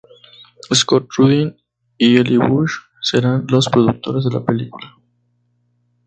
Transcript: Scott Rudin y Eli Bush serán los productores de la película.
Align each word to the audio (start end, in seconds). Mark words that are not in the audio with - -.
Scott 0.79 1.11
Rudin 1.15 1.55
y 1.95 2.17
Eli 2.17 2.37
Bush 2.39 2.73
serán 2.99 3.45
los 3.49 3.69
productores 3.69 4.23
de 4.25 4.31
la 4.31 4.43
película. 4.43 4.97